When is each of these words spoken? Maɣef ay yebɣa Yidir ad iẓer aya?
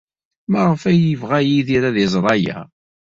Maɣef 0.51 0.81
ay 0.89 0.99
yebɣa 1.01 1.39
Yidir 1.41 1.83
ad 1.89 1.97
iẓer 2.05 2.25
aya? 2.35 2.59